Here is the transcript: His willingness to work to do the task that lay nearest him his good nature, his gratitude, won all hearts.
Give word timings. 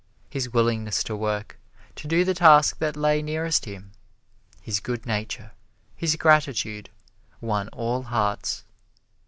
His 0.31 0.51
willingness 0.51 1.03
to 1.03 1.15
work 1.15 1.59
to 1.97 2.07
do 2.07 2.25
the 2.25 2.33
task 2.33 2.79
that 2.79 2.95
lay 2.97 3.21
nearest 3.21 3.65
him 3.65 3.91
his 4.59 4.79
good 4.79 5.05
nature, 5.05 5.51
his 5.95 6.15
gratitude, 6.15 6.89
won 7.39 7.67
all 7.67 8.01
hearts. 8.01 8.63